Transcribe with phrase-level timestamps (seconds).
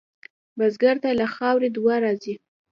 [0.57, 2.33] بزګر ته له خاورې دعا راځي